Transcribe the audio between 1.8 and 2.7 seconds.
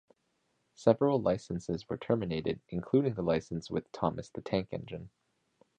were terminated